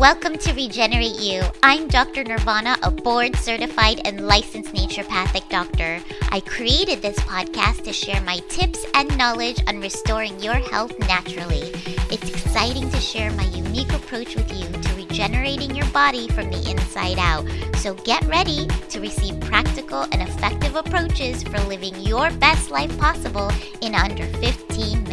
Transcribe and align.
Welcome 0.00 0.38
to 0.38 0.54
Regenerate 0.54 1.20
You. 1.20 1.42
I'm 1.62 1.86
Dr. 1.86 2.24
Nirvana, 2.24 2.78
a 2.82 2.90
board 2.90 3.36
certified 3.36 4.00
and 4.06 4.26
licensed 4.26 4.72
naturopathic 4.72 5.46
doctor. 5.50 6.00
I 6.32 6.40
created 6.40 7.02
this 7.02 7.18
podcast 7.18 7.84
to 7.84 7.92
share 7.92 8.22
my 8.22 8.38
tips 8.48 8.82
and 8.94 9.14
knowledge 9.18 9.62
on 9.66 9.78
restoring 9.78 10.40
your 10.40 10.54
health 10.54 10.98
naturally. 11.00 11.70
It's 12.10 12.30
exciting 12.30 12.90
to 12.90 12.98
share 12.98 13.30
my 13.32 13.44
unique 13.48 13.92
approach 13.92 14.36
with 14.36 14.50
you 14.58 14.66
to 14.72 14.94
regenerating 14.94 15.76
your 15.76 15.88
body 15.90 16.28
from 16.28 16.48
the 16.48 16.70
inside 16.70 17.18
out. 17.18 17.46
So 17.76 17.92
get 17.92 18.24
ready 18.24 18.68
to 18.88 19.00
receive 19.00 19.38
practical 19.40 20.04
and 20.12 20.22
effective 20.22 20.76
approaches 20.76 21.42
for 21.42 21.60
living 21.60 22.00
your 22.00 22.30
best 22.30 22.70
life 22.70 22.96
possible 22.98 23.52
in 23.82 23.94
under 23.94 24.24
15 24.38 25.02
minutes. 25.02 25.09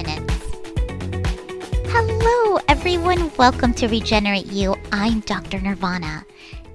Hello, 2.00 2.60
everyone. 2.68 3.32
Welcome 3.38 3.74
to 3.74 3.88
Regenerate 3.88 4.46
You. 4.46 4.76
I'm 4.92 5.22
Dr. 5.22 5.60
Nirvana. 5.60 6.26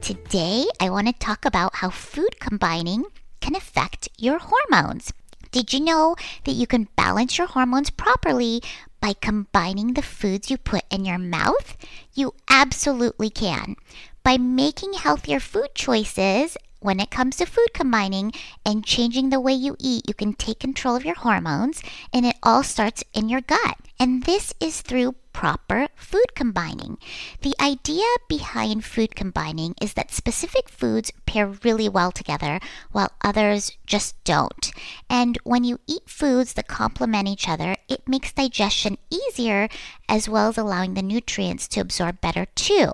Today, 0.01 0.67
I 0.81 0.91
want 0.91 1.07
to 1.07 1.13
talk 1.13 1.45
about 1.45 1.77
how 1.77 1.91
food 1.91 2.41
combining 2.41 3.05
can 3.41 3.55
affect 3.55 4.09
your 4.19 4.41
hormones. 4.41 5.13
Did 5.53 5.73
you 5.73 5.79
know 5.79 6.17
that 6.43 6.55
you 6.55 6.67
can 6.67 6.89
balance 6.97 7.39
your 7.39 7.47
hormones 7.47 7.89
properly 7.89 8.63
by 9.01 9.13
combining 9.13 9.95
the 9.95 10.03
foods 10.03 10.51
you 10.51 10.59
put 10.59 10.83
in 10.91 11.05
your 11.05 11.19
mouth? 11.19 11.77
You 12.15 12.35
absolutely 12.51 13.31
can. 13.31 13.77
By 14.25 14.39
making 14.39 14.95
healthier 14.95 15.39
food 15.39 15.69
choices 15.77 16.57
when 16.81 16.99
it 16.99 17.13
comes 17.13 17.37
to 17.37 17.47
food 17.47 17.69
combining 17.73 18.33
and 18.67 18.85
changing 18.85 19.31
the 19.31 19.39
way 19.39 19.53
you 19.53 19.77
eat, 19.79 20.09
you 20.09 20.15
can 20.15 20.33
take 20.33 20.59
control 20.59 20.97
of 20.97 21.05
your 21.05 21.15
hormones, 21.15 21.81
and 22.13 22.27
it 22.27 22.35
all 22.43 22.65
starts 22.65 23.05
in 23.15 23.29
your 23.29 23.41
gut. 23.41 23.77
And 24.03 24.25
this 24.25 24.53
is 24.59 24.81
through 24.81 25.15
proper 25.33 25.87
food 25.95 26.35
combining. 26.35 26.99
The 27.43 27.55
idea 27.61 28.03
behind 28.29 28.85
food 28.85 29.15
combining 29.15 29.77
is 29.81 29.95
that 29.95 30.11
specific 30.11 30.69
foods 30.69 31.13
pair 31.25 31.47
really 31.47 31.89
well 31.89 32.11
together 32.11 32.59
while 32.91 33.13
others 33.23 33.71
just 33.87 34.17
don't. 34.25 34.73
And 35.09 35.39
when 35.45 35.63
you 35.63 35.79
eat 35.87 36.11
foods 36.11 36.55
that 36.55 36.67
complement 36.67 37.29
each 37.29 37.49
other, 37.49 37.77
it 37.89 38.09
makes 38.09 38.33
digestion 38.33 38.99
easier 39.09 39.69
as 40.09 40.29
well 40.29 40.49
as 40.49 40.59
allowing 40.59 40.95
the 40.95 41.03
nutrients 41.03 41.69
to 41.69 41.81
absorb 41.81 42.21
better 42.21 42.47
too. 42.57 42.91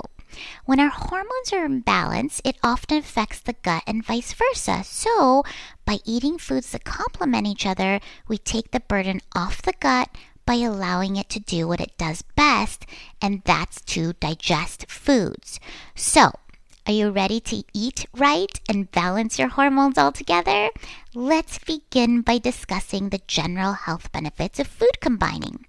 When 0.66 0.78
our 0.78 0.90
hormones 0.90 1.54
are 1.54 1.64
in 1.64 1.80
balance, 1.80 2.42
it 2.44 2.58
often 2.62 2.98
affects 2.98 3.40
the 3.40 3.54
gut 3.54 3.82
and 3.86 4.04
vice 4.04 4.34
versa. 4.34 4.84
So, 4.84 5.42
by 5.86 6.00
eating 6.04 6.36
foods 6.36 6.70
that 6.72 6.84
complement 6.84 7.46
each 7.46 7.64
other, 7.64 7.98
we 8.28 8.36
take 8.36 8.70
the 8.70 8.80
burden 8.80 9.22
off 9.34 9.62
the 9.62 9.72
gut 9.80 10.10
by 10.48 10.54
allowing 10.54 11.16
it 11.16 11.28
to 11.28 11.38
do 11.38 11.68
what 11.68 11.78
it 11.78 11.92
does 11.98 12.22
best, 12.22 12.86
and 13.20 13.42
that's 13.44 13.82
to 13.82 14.14
digest 14.14 14.90
foods. 14.90 15.60
So, 15.94 16.32
are 16.86 16.92
you 16.92 17.10
ready 17.10 17.38
to 17.40 17.64
eat 17.74 18.06
right 18.14 18.58
and 18.66 18.90
balance 18.90 19.38
your 19.38 19.48
hormones 19.48 19.98
all 19.98 20.10
together? 20.10 20.70
Let's 21.14 21.58
begin 21.58 22.22
by 22.22 22.38
discussing 22.38 23.10
the 23.10 23.20
general 23.26 23.74
health 23.74 24.10
benefits 24.10 24.58
of 24.58 24.68
food 24.68 25.02
combining. 25.02 25.66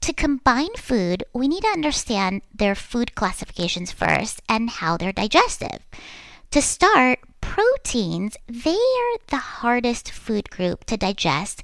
To 0.00 0.14
combine 0.14 0.74
food, 0.78 1.24
we 1.34 1.46
need 1.46 1.64
to 1.64 1.68
understand 1.68 2.40
their 2.54 2.74
food 2.74 3.14
classifications 3.14 3.92
first 3.92 4.40
and 4.48 4.70
how 4.70 4.96
they're 4.96 5.12
digestive. 5.12 5.80
To 6.52 6.62
start, 6.62 7.18
proteins, 7.42 8.36
they 8.48 8.70
are 8.70 9.18
the 9.28 9.36
hardest 9.36 10.10
food 10.10 10.48
group 10.48 10.84
to 10.84 10.96
digest 10.96 11.62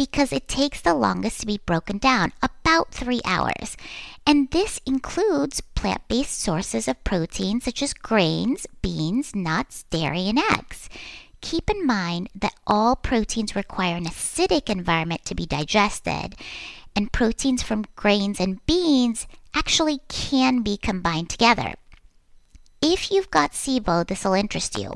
because 0.00 0.32
it 0.32 0.48
takes 0.48 0.80
the 0.80 0.94
longest 0.94 1.40
to 1.40 1.46
be 1.46 1.60
broken 1.66 1.98
down, 1.98 2.32
about 2.40 2.90
three 2.90 3.20
hours. 3.22 3.76
And 4.26 4.50
this 4.50 4.80
includes 4.86 5.60
plant 5.60 6.00
based 6.08 6.40
sources 6.40 6.88
of 6.88 7.04
protein 7.04 7.60
such 7.60 7.82
as 7.82 7.92
grains, 7.92 8.66
beans, 8.80 9.34
nuts, 9.34 9.82
dairy, 9.90 10.26
and 10.26 10.38
eggs. 10.38 10.88
Keep 11.42 11.68
in 11.68 11.86
mind 11.86 12.30
that 12.34 12.54
all 12.66 12.96
proteins 12.96 13.54
require 13.54 13.96
an 13.96 14.06
acidic 14.06 14.70
environment 14.70 15.26
to 15.26 15.34
be 15.34 15.44
digested 15.44 16.34
and 16.96 17.12
proteins 17.12 17.62
from 17.62 17.84
grains 17.94 18.40
and 18.40 18.64
beans 18.64 19.26
actually 19.54 19.98
can 20.08 20.62
be 20.62 20.78
combined 20.78 21.28
together. 21.28 21.74
If 22.82 23.10
you've 23.10 23.30
got 23.30 23.52
SIBO, 23.52 24.06
this 24.06 24.24
will 24.24 24.32
interest 24.32 24.78
you 24.78 24.94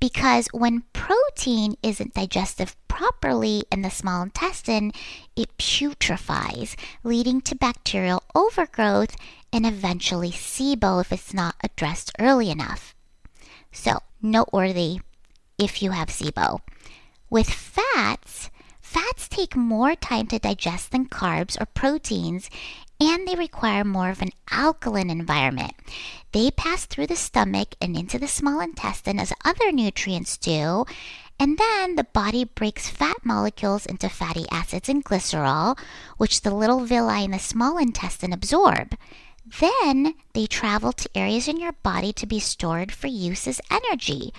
because 0.00 0.48
when 0.52 0.84
protein 0.94 1.74
isn't 1.82 2.14
digested 2.14 2.72
properly 2.88 3.62
in 3.70 3.82
the 3.82 3.90
small 3.90 4.22
intestine, 4.22 4.92
it 5.36 5.54
putrefies, 5.58 6.76
leading 7.04 7.42
to 7.42 7.54
bacterial 7.54 8.22
overgrowth 8.34 9.16
and 9.52 9.66
eventually 9.66 10.30
SIBO 10.30 11.02
if 11.02 11.12
it's 11.12 11.34
not 11.34 11.56
addressed 11.62 12.12
early 12.18 12.50
enough. 12.50 12.94
So, 13.70 14.00
noteworthy 14.22 15.00
if 15.58 15.82
you 15.82 15.90
have 15.90 16.08
SIBO. 16.08 16.60
With 17.28 17.50
fats, 17.50 18.50
Fats 18.90 19.28
take 19.28 19.54
more 19.54 19.94
time 19.94 20.26
to 20.26 20.40
digest 20.40 20.90
than 20.90 21.06
carbs 21.06 21.60
or 21.60 21.66
proteins, 21.66 22.50
and 23.00 23.26
they 23.26 23.34
require 23.34 23.82
more 23.82 24.10
of 24.10 24.20
an 24.20 24.30
alkaline 24.50 25.10
environment. 25.10 25.72
They 26.32 26.50
pass 26.50 26.84
through 26.84 27.06
the 27.06 27.16
stomach 27.16 27.74
and 27.80 27.96
into 27.96 28.18
the 28.18 28.28
small 28.28 28.60
intestine 28.60 29.18
as 29.18 29.32
other 29.44 29.72
nutrients 29.72 30.36
do, 30.36 30.84
and 31.38 31.56
then 31.56 31.96
the 31.96 32.04
body 32.04 32.44
breaks 32.44 32.90
fat 32.90 33.16
molecules 33.24 33.86
into 33.86 34.10
fatty 34.10 34.44
acids 34.50 34.90
and 34.90 35.02
glycerol, 35.02 35.78
which 36.18 36.42
the 36.42 36.54
little 36.54 36.80
villi 36.80 37.24
in 37.24 37.30
the 37.30 37.38
small 37.38 37.78
intestine 37.78 38.34
absorb. 38.34 38.94
Then 39.58 40.14
they 40.34 40.46
travel 40.46 40.92
to 40.92 41.10
areas 41.14 41.48
in 41.48 41.58
your 41.58 41.72
body 41.72 42.12
to 42.12 42.26
be 42.26 42.38
stored 42.38 42.92
for 42.92 43.06
use 43.06 43.48
as 43.48 43.60
energy. 43.70 44.32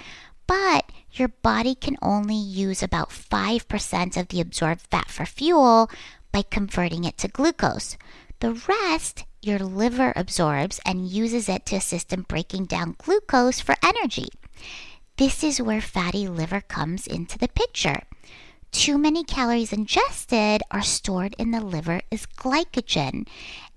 But 0.45 0.91
your 1.11 1.29
body 1.29 1.75
can 1.75 1.97
only 2.01 2.35
use 2.35 2.83
about 2.83 3.09
5% 3.09 4.17
of 4.17 4.27
the 4.27 4.39
absorbed 4.39 4.81
fat 4.81 5.09
for 5.09 5.25
fuel 5.25 5.89
by 6.31 6.43
converting 6.43 7.03
it 7.03 7.17
to 7.17 7.27
glucose. 7.27 7.97
The 8.41 8.59
rest 8.67 9.25
your 9.43 9.59
liver 9.59 10.13
absorbs 10.15 10.79
and 10.83 11.07
uses 11.07 11.47
it 11.47 11.63
to 11.67 11.75
assist 11.75 12.11
in 12.11 12.23
breaking 12.23 12.65
down 12.65 12.95
glucose 12.97 13.59
for 13.59 13.75
energy. 13.83 14.29
This 15.17 15.43
is 15.43 15.61
where 15.61 15.79
fatty 15.79 16.27
liver 16.27 16.61
comes 16.61 17.05
into 17.05 17.37
the 17.37 17.49
picture. 17.49 18.01
Too 18.71 18.97
many 18.97 19.23
calories 19.23 19.71
ingested 19.71 20.63
are 20.71 20.81
stored 20.81 21.35
in 21.37 21.51
the 21.51 21.61
liver 21.61 22.01
as 22.11 22.25
glycogen. 22.25 23.27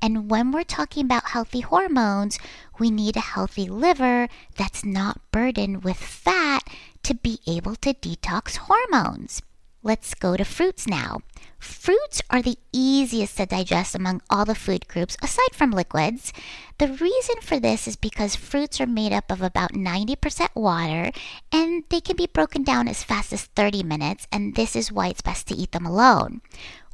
And 0.00 0.30
when 0.30 0.50
we're 0.50 0.64
talking 0.64 1.04
about 1.04 1.28
healthy 1.28 1.60
hormones, 1.60 2.38
we 2.78 2.90
need 2.90 3.18
a 3.18 3.32
healthy 3.34 3.68
liver 3.68 4.28
that's 4.56 4.82
not 4.82 5.20
burdened 5.30 5.84
with 5.84 5.98
fat 5.98 6.66
to 7.02 7.12
be 7.12 7.38
able 7.46 7.76
to 7.76 7.92
detox 7.92 8.56
hormones. 8.56 9.42
Let's 9.86 10.14
go 10.14 10.34
to 10.34 10.46
fruits 10.46 10.86
now. 10.86 11.18
Fruits 11.58 12.22
are 12.30 12.40
the 12.40 12.56
easiest 12.72 13.36
to 13.36 13.44
digest 13.44 13.94
among 13.94 14.22
all 14.30 14.46
the 14.46 14.54
food 14.54 14.88
groups, 14.88 15.14
aside 15.22 15.52
from 15.52 15.72
liquids. 15.72 16.32
The 16.78 16.88
reason 16.88 17.36
for 17.42 17.60
this 17.60 17.86
is 17.86 17.94
because 17.94 18.34
fruits 18.34 18.80
are 18.80 18.86
made 18.86 19.12
up 19.12 19.30
of 19.30 19.42
about 19.42 19.74
90% 19.74 20.48
water 20.54 21.12
and 21.52 21.84
they 21.90 22.00
can 22.00 22.16
be 22.16 22.26
broken 22.26 22.64
down 22.64 22.88
as 22.88 23.04
fast 23.04 23.30
as 23.34 23.44
30 23.44 23.82
minutes, 23.82 24.26
and 24.32 24.54
this 24.54 24.74
is 24.74 24.90
why 24.90 25.08
it's 25.08 25.20
best 25.20 25.48
to 25.48 25.54
eat 25.54 25.72
them 25.72 25.84
alone. 25.84 26.40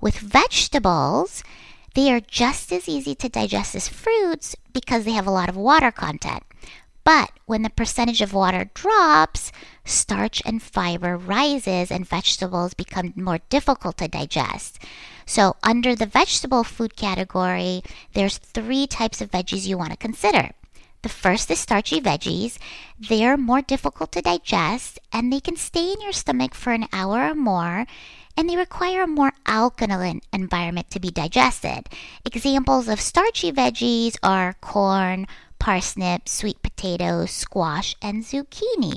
With 0.01 0.19
vegetables, 0.19 1.45
they 1.95 2.13
are 2.13 2.21
just 2.21 2.73
as 2.73 2.89
easy 2.89 3.15
to 3.15 3.29
digest 3.29 3.77
as 3.77 3.87
fruits 3.87 4.57
because 4.73 5.05
they 5.05 5.13
have 5.13 5.29
a 5.29 5.31
lot 5.31 5.49
of 5.49 5.57
water 5.57 5.93
content. 5.93 6.43
But 7.05 7.31
when 7.47 7.63
the 7.63 7.71
percentage 7.71 8.21
of 8.21 8.33
water 8.33 8.71
drops, 8.75 9.53
starch 9.85 10.43
and 10.45 10.63
fiber 10.63 11.17
rises 11.17 11.91
and 11.91 12.07
vegetables 12.07 12.75
become 12.75 13.13
more 13.17 13.41
difficult 13.49 13.97
to 13.99 14.09
digest. 14.09 14.79
So, 15.27 15.57
under 15.63 15.95
the 15.95 16.07
vegetable 16.07 16.65
food 16.65 16.97
category, 16.97 17.83
there's 18.13 18.39
three 18.39 18.87
types 18.87 19.21
of 19.21 19.31
veggies 19.31 19.67
you 19.67 19.79
want 19.79 19.91
to 19.93 19.97
consider. 19.97 20.51
The 21.03 21.09
first 21.09 21.51
is 21.51 21.59
starchy 21.59 22.01
veggies. 22.01 22.59
They're 22.99 23.39
more 23.39 23.63
difficult 23.63 24.13
to 24.13 24.21
digest 24.21 24.99
and 25.13 25.33
they 25.33 25.41
can 25.41 25.57
stay 25.57 25.93
in 25.93 26.01
your 26.03 26.13
stomach 26.13 26.55
for 26.55 26.73
an 26.73 26.89
hour 26.93 27.31
or 27.31 27.35
more 27.35 27.87
and 28.37 28.49
they 28.49 28.57
require 28.57 29.03
a 29.03 29.07
more 29.07 29.33
alkaline 29.47 30.21
environment 30.33 30.91
to 30.91 31.01
be 31.01 31.11
digested. 31.11 31.89
Examples 32.25 32.89
of 32.89 33.01
starchy 33.01 33.51
veggies 33.51 34.17
are 34.23 34.57
corn, 34.61 35.27
parsnip, 35.61 36.29
sweet 36.29 36.61
potato, 36.63 37.27
squash, 37.27 37.95
and 38.03 38.25
zucchini. 38.25 38.97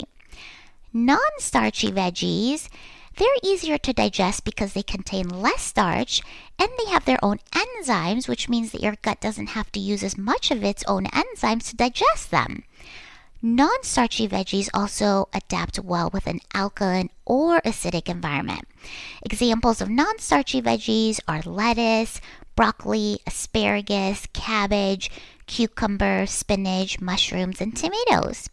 Non 0.92 1.20
starchy 1.38 1.92
veggies, 1.92 2.70
they're 3.18 3.44
easier 3.44 3.78
to 3.78 3.94
digest 3.94 4.44
because 4.44 4.74
they 4.74 4.82
contain 4.82 5.28
less 5.30 5.62
starch 5.62 6.22
and 6.58 6.70
they 6.78 6.90
have 6.90 7.06
their 7.06 7.24
own 7.24 7.40
enzymes, 7.52 8.28
which 8.28 8.50
means 8.50 8.72
that 8.72 8.82
your 8.82 8.96
gut 9.04 9.22
doesn't 9.22 9.48
have 9.48 9.72
to 9.74 9.80
use 9.80 10.04
as 10.04 10.18
much 10.18 10.50
of 10.50 10.64
its 10.64 10.84
own 10.88 11.06
enzymes 11.08 11.70
to 11.70 11.76
digest 11.76 12.32
them. 12.32 12.64
Non 13.46 13.84
starchy 13.84 14.26
veggies 14.26 14.70
also 14.74 15.28
adapt 15.34 15.78
well 15.78 16.10
with 16.14 16.28
an 16.28 16.40
alkaline 16.54 17.10
or 17.26 17.60
acidic 17.64 18.08
environment. 18.08 18.66
Examples 19.22 19.82
of 19.82 19.90
non 19.90 20.18
starchy 20.18 20.62
veggies 20.62 21.20
are 21.28 21.42
lettuce, 21.42 22.22
broccoli, 22.56 23.20
asparagus, 23.28 24.28
cabbage, 24.32 25.12
cucumber, 25.46 26.26
spinach, 26.26 27.02
mushrooms, 27.02 27.60
and 27.60 27.76
tomatoes. 27.76 28.50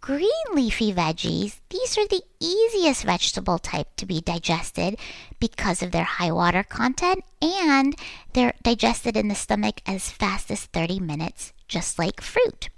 Green 0.00 0.28
leafy 0.52 0.92
veggies, 0.92 1.60
these 1.70 1.96
are 1.96 2.08
the 2.08 2.24
easiest 2.40 3.04
vegetable 3.04 3.60
type 3.60 3.94
to 3.94 4.04
be 4.04 4.20
digested 4.20 4.98
because 5.38 5.80
of 5.80 5.92
their 5.92 6.02
high 6.02 6.32
water 6.32 6.64
content 6.64 7.22
and 7.40 7.94
they're 8.32 8.54
digested 8.64 9.16
in 9.16 9.28
the 9.28 9.36
stomach 9.36 9.80
as 9.86 10.10
fast 10.10 10.50
as 10.50 10.64
30 10.64 10.98
minutes, 10.98 11.52
just 11.68 12.00
like 12.00 12.20
fruit. 12.20 12.68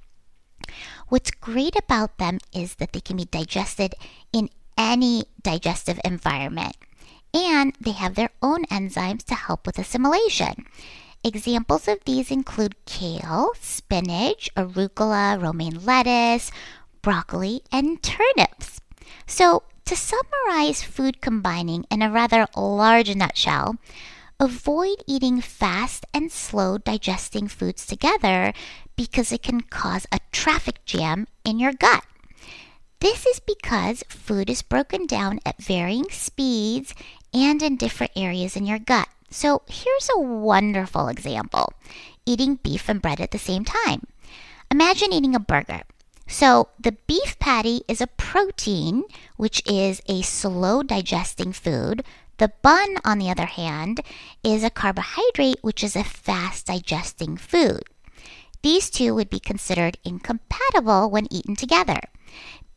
What's 1.10 1.32
great 1.32 1.74
about 1.74 2.18
them 2.18 2.38
is 2.54 2.76
that 2.76 2.92
they 2.92 3.00
can 3.00 3.16
be 3.16 3.24
digested 3.24 3.96
in 4.32 4.48
any 4.78 5.24
digestive 5.42 5.98
environment 6.04 6.76
and 7.34 7.74
they 7.80 7.90
have 7.90 8.14
their 8.14 8.30
own 8.40 8.64
enzymes 8.66 9.24
to 9.24 9.34
help 9.34 9.66
with 9.66 9.76
assimilation. 9.76 10.66
Examples 11.24 11.88
of 11.88 11.98
these 12.04 12.30
include 12.30 12.76
kale, 12.86 13.50
spinach, 13.60 14.48
arugula, 14.56 15.42
romaine 15.42 15.84
lettuce, 15.84 16.52
broccoli, 17.02 17.62
and 17.72 18.00
turnips. 18.04 18.80
So, 19.26 19.64
to 19.86 19.96
summarize 19.96 20.84
food 20.84 21.20
combining 21.20 21.86
in 21.90 22.02
a 22.02 22.10
rather 22.10 22.46
large 22.56 23.16
nutshell, 23.16 23.78
avoid 24.40 25.04
eating 25.06 25.42
fast 25.42 26.06
and 26.14 26.32
slow 26.32 26.78
digesting 26.78 27.46
foods 27.46 27.86
together 27.86 28.54
because 28.96 29.30
it 29.30 29.42
can 29.42 29.60
cause 29.60 30.06
a 30.10 30.18
traffic 30.32 30.82
jam 30.86 31.26
in 31.44 31.58
your 31.58 31.74
gut. 31.74 32.04
This 33.00 33.26
is 33.26 33.38
because 33.38 34.02
food 34.08 34.48
is 34.48 34.62
broken 34.62 35.06
down 35.06 35.40
at 35.44 35.62
varying 35.62 36.10
speeds 36.10 36.94
and 37.32 37.62
in 37.62 37.76
different 37.76 38.12
areas 38.16 38.56
in 38.56 38.66
your 38.66 38.78
gut. 38.78 39.08
So 39.30 39.62
here's 39.68 40.10
a 40.14 40.20
wonderful 40.20 41.08
example 41.08 41.74
eating 42.26 42.56
beef 42.56 42.88
and 42.88 43.00
bread 43.00 43.20
at 43.20 43.30
the 43.30 43.38
same 43.38 43.64
time. 43.64 44.06
Imagine 44.70 45.12
eating 45.12 45.34
a 45.34 45.40
burger. 45.40 45.82
So 46.26 46.68
the 46.78 46.92
beef 47.06 47.38
patty 47.38 47.82
is 47.88 48.00
a 48.00 48.06
protein, 48.06 49.04
which 49.36 49.62
is 49.66 50.00
a 50.06 50.22
slow 50.22 50.82
digesting 50.82 51.52
food. 51.52 52.04
The 52.40 52.52
bun, 52.62 52.96
on 53.04 53.18
the 53.18 53.28
other 53.28 53.44
hand, 53.44 54.00
is 54.42 54.64
a 54.64 54.70
carbohydrate, 54.70 55.58
which 55.60 55.84
is 55.84 55.94
a 55.94 56.02
fast 56.02 56.68
digesting 56.68 57.36
food. 57.36 57.82
These 58.62 58.88
two 58.88 59.14
would 59.14 59.28
be 59.28 59.40
considered 59.40 59.98
incompatible 60.04 61.10
when 61.10 61.30
eaten 61.30 61.54
together. 61.54 62.00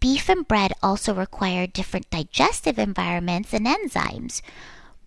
Beef 0.01 0.27
and 0.27 0.45
bread 0.45 0.73
also 0.83 1.13
require 1.13 1.65
different 1.65 2.09
digestive 2.09 2.77
environments 2.77 3.53
and 3.53 3.65
enzymes. 3.65 4.41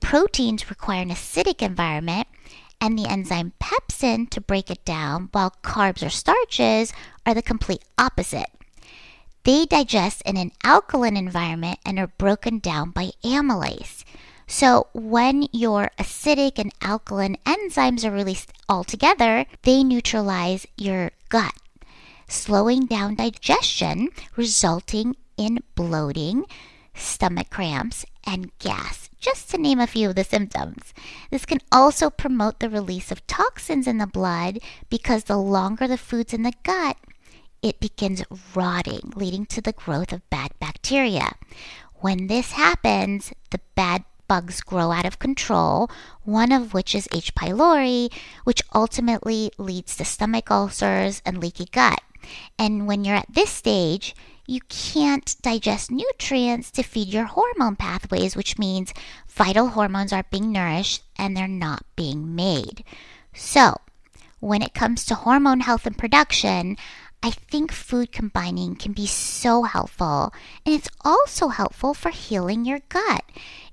Proteins 0.00 0.70
require 0.70 1.02
an 1.02 1.10
acidic 1.10 1.60
environment 1.60 2.26
and 2.80 2.98
the 2.98 3.06
enzyme 3.06 3.52
pepsin 3.60 4.30
to 4.30 4.40
break 4.40 4.70
it 4.70 4.86
down, 4.86 5.28
while 5.32 5.54
carbs 5.62 6.02
or 6.02 6.08
starches 6.08 6.94
are 7.26 7.34
the 7.34 7.42
complete 7.42 7.84
opposite. 7.98 8.48
They 9.44 9.66
digest 9.66 10.22
in 10.24 10.38
an 10.38 10.52
alkaline 10.64 11.18
environment 11.18 11.78
and 11.84 11.98
are 11.98 12.06
broken 12.16 12.58
down 12.58 12.92
by 12.92 13.10
amylase. 13.22 14.02
So, 14.46 14.86
when 14.92 15.48
your 15.52 15.90
acidic 15.98 16.58
and 16.58 16.72
alkaline 16.80 17.36
enzymes 17.44 18.04
are 18.04 18.12
released 18.12 18.52
all 18.68 18.84
together, 18.84 19.46
they 19.62 19.82
neutralize 19.82 20.66
your 20.76 21.10
gut 21.28 21.54
slowing 22.28 22.86
down 22.86 23.14
digestion, 23.14 24.08
resulting 24.36 25.16
in 25.36 25.60
bloating, 25.74 26.44
stomach 26.94 27.50
cramps, 27.50 28.04
and 28.24 28.56
gas, 28.58 29.08
just 29.20 29.50
to 29.50 29.58
name 29.58 29.78
a 29.78 29.86
few 29.86 30.10
of 30.10 30.16
the 30.16 30.24
symptoms. 30.24 30.92
This 31.30 31.46
can 31.46 31.60
also 31.70 32.10
promote 32.10 32.60
the 32.60 32.70
release 32.70 33.12
of 33.12 33.26
toxins 33.26 33.86
in 33.86 33.98
the 33.98 34.06
blood 34.06 34.58
because 34.90 35.24
the 35.24 35.36
longer 35.36 35.86
the 35.86 35.98
food's 35.98 36.34
in 36.34 36.42
the 36.42 36.52
gut, 36.62 36.96
it 37.62 37.80
begins 37.80 38.24
rotting, 38.54 39.12
leading 39.14 39.46
to 39.46 39.60
the 39.60 39.72
growth 39.72 40.12
of 40.12 40.28
bad 40.30 40.52
bacteria. 40.58 41.32
When 41.96 42.26
this 42.26 42.52
happens, 42.52 43.32
the 43.50 43.60
bad 43.74 44.04
bugs 44.28 44.60
grow 44.60 44.92
out 44.92 45.06
of 45.06 45.18
control, 45.18 45.90
one 46.24 46.52
of 46.52 46.74
which 46.74 46.94
is 46.94 47.08
H. 47.12 47.34
pylori, 47.34 48.12
which 48.44 48.62
ultimately 48.74 49.50
leads 49.58 49.96
to 49.96 50.04
stomach 50.04 50.50
ulcers 50.50 51.22
and 51.24 51.38
leaky 51.38 51.66
gut. 51.66 52.00
And 52.58 52.86
when 52.86 53.04
you're 53.04 53.16
at 53.16 53.32
this 53.32 53.50
stage, 53.50 54.14
you 54.46 54.60
can't 54.68 55.36
digest 55.42 55.90
nutrients 55.90 56.70
to 56.72 56.82
feed 56.82 57.08
your 57.08 57.24
hormone 57.24 57.76
pathways, 57.76 58.36
which 58.36 58.58
means 58.58 58.94
vital 59.28 59.68
hormones 59.68 60.12
are 60.12 60.24
being 60.30 60.52
nourished 60.52 61.02
and 61.18 61.36
they're 61.36 61.48
not 61.48 61.84
being 61.96 62.34
made. 62.34 62.84
So, 63.34 63.80
when 64.40 64.62
it 64.62 64.74
comes 64.74 65.04
to 65.06 65.14
hormone 65.14 65.60
health 65.60 65.86
and 65.86 65.98
production, 65.98 66.76
I 67.22 67.30
think 67.30 67.72
food 67.72 68.12
combining 68.12 68.76
can 68.76 68.92
be 68.92 69.06
so 69.06 69.64
helpful, 69.64 70.32
and 70.64 70.74
it's 70.74 70.88
also 71.04 71.48
helpful 71.48 71.94
for 71.94 72.10
healing 72.10 72.64
your 72.64 72.80
gut. 72.88 73.24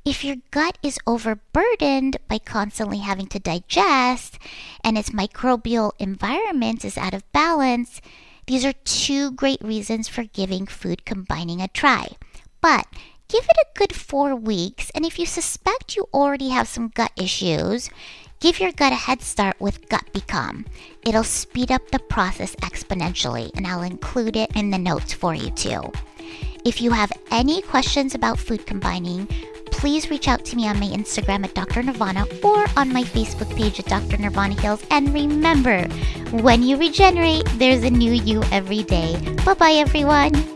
If 0.06 0.24
your 0.24 0.38
gut 0.52 0.78
is 0.82 1.00
overburdened 1.06 2.18
by 2.28 2.40
constantly 2.40 3.00
having 3.00 3.28
to 3.28 3.40
digest 3.40 4.40
and 4.84 4.98
its 4.98 5.12
microbial 5.12 5.92
environment 6.00 6.84
is 6.84 6.98
out 6.98 7.14
of 7.14 7.32
balance, 7.32 8.02
these 8.48 8.66
are 8.66 8.74
two 8.84 9.32
great 9.32 9.62
reasons 9.62 10.08
for 10.08 10.24
giving 10.24 10.68
food 10.68 11.06
combining 11.06 11.62
a 11.62 11.68
try. 11.68 12.18
But 12.60 12.88
give 13.30 13.46
it 13.46 13.58
a 13.62 13.78
good 13.78 13.96
four 13.96 14.36
weeks, 14.36 14.92
and 14.94 15.06
if 15.06 15.18
you 15.18 15.26
suspect 15.26 15.96
you 15.96 16.08
already 16.14 16.50
have 16.50 16.68
some 16.68 16.90
gut 16.90 17.12
issues, 17.16 17.90
give 18.44 18.60
your 18.60 18.74
gut 18.74 18.92
a 18.92 18.96
head 18.96 19.22
start 19.22 19.56
with 19.62 19.88
Gut 19.88 20.04
Become. 20.12 20.66
It'll 21.08 21.24
speed 21.24 21.72
up 21.72 21.90
the 21.92 22.00
process 22.00 22.54
exponentially, 22.58 23.50
and 23.56 23.66
I'll 23.66 23.84
include 23.84 24.36
it 24.36 24.52
in 24.54 24.70
the 24.70 24.78
notes 24.78 25.14
for 25.14 25.34
you 25.34 25.50
too. 25.52 25.82
If 26.66 26.82
you 26.82 26.92
have 26.92 27.14
any 27.32 27.62
questions 27.62 28.16
about 28.16 28.38
food 28.38 28.66
combining, 28.66 29.28
please 29.72 30.10
reach 30.10 30.28
out 30.28 30.44
to 30.44 30.58
me 30.58 30.68
on 30.68 30.78
my 30.78 30.88
Instagram 30.88 31.46
at 31.46 31.54
Dr. 31.54 31.84
Nirvana 31.84 32.26
or 32.44 32.66
on 32.76 32.92
my 32.92 33.04
Facebook 33.04 33.56
page 33.56 33.80
at 33.80 33.86
Dr. 33.86 34.18
Nirvana 34.18 34.60
Hills. 34.60 34.86
And 34.92 35.14
remember, 35.14 35.88
when 36.44 36.64
you 36.64 36.76
regenerate, 36.76 37.46
there's 37.56 37.84
a 37.84 37.90
new 37.90 38.12
you 38.12 38.44
every 38.52 38.84
day. 38.84 39.18
Bye 39.46 39.54
bye, 39.54 39.72
everyone. 39.72 40.53